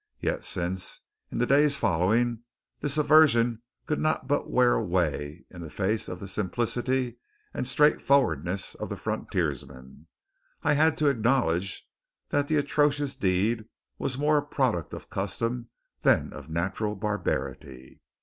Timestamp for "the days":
1.37-1.77